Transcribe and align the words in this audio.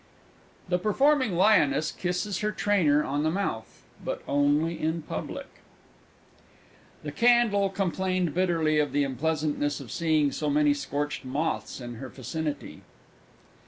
The 0.67 0.79
Performing 0.79 1.33
Lioness 1.35 1.91
kisses 1.91 2.39
her 2.39 2.51
Trainer 2.51 3.03
on 3.03 3.21
the 3.21 3.29
mouth 3.29 3.83
but 4.03 4.23
only 4.27 4.81
in 4.81 5.03
public. 5.03 5.45
The 7.03 7.11
Candle 7.11 7.69
complained 7.69 8.33
bitterly 8.33 8.79
of 8.79 8.93
the 8.93 9.03
unpleasantness 9.03 9.79
of 9.79 9.91
seeing 9.91 10.31
so 10.31 10.49
many 10.49 10.73
scorched 10.73 11.23
moths 11.23 11.79
in 11.79 11.97
her 11.97 12.09
vicinity. 12.09 12.81